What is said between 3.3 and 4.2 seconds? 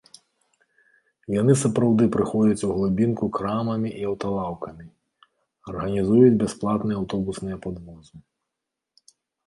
крамамі і